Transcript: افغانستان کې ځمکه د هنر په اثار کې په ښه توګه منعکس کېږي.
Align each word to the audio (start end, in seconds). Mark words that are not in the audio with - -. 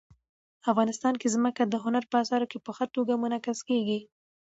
افغانستان 0.71 1.13
کې 1.21 1.27
ځمکه 1.35 1.63
د 1.65 1.73
هنر 1.83 2.03
په 2.11 2.15
اثار 2.23 2.43
کې 2.51 2.57
په 2.65 2.71
ښه 2.77 2.85
توګه 2.95 3.13
منعکس 3.23 3.59
کېږي. 3.69 3.99